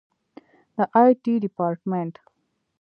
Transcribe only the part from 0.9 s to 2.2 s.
آی ټي ډیپارټمنټ